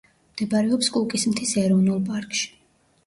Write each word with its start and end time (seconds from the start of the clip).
მდებარეობს 0.35 0.89
კუკის 0.95 1.27
მთის 1.33 1.53
ეროვნულ 1.65 2.01
პარკში. 2.09 2.49